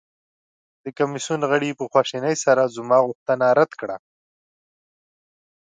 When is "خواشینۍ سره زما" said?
1.91-2.97